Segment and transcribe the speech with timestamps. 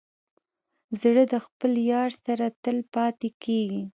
[1.01, 3.83] زړه د خپل یار سره تل پاتې کېږي.